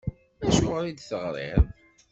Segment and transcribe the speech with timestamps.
[0.47, 1.63] Acuɣeṛ i d-teɣṛiḍ?